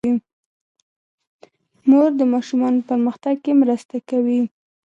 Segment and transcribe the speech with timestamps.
[1.89, 4.41] مور د ماشومانو په پرمختګ کې مرسته کوي.